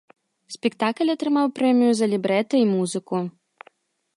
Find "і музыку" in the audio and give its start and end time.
2.63-3.17